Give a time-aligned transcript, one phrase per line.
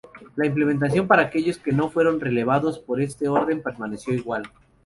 [0.35, 4.41] La implementación para aquellos que no fueron relevados por este orden permaneció igual.